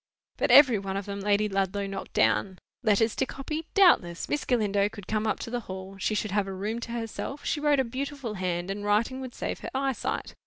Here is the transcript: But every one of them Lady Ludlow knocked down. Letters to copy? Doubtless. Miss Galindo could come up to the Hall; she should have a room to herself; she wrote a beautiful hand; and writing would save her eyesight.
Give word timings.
But 0.37 0.49
every 0.49 0.79
one 0.79 0.97
of 0.97 1.05
them 1.05 1.19
Lady 1.19 1.47
Ludlow 1.47 1.85
knocked 1.85 2.13
down. 2.13 2.57
Letters 2.81 3.15
to 3.17 3.25
copy? 3.27 3.67
Doubtless. 3.75 4.27
Miss 4.27 4.45
Galindo 4.45 4.89
could 4.89 5.05
come 5.05 5.27
up 5.27 5.37
to 5.41 5.51
the 5.51 5.59
Hall; 5.69 5.95
she 5.99 6.15
should 6.15 6.31
have 6.31 6.47
a 6.47 6.53
room 6.55 6.79
to 6.79 6.91
herself; 6.91 7.45
she 7.45 7.59
wrote 7.59 7.79
a 7.79 7.83
beautiful 7.83 8.33
hand; 8.33 8.71
and 8.71 8.83
writing 8.83 9.21
would 9.21 9.35
save 9.35 9.59
her 9.59 9.69
eyesight. 9.75 10.33